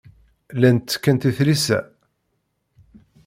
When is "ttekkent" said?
0.89-1.27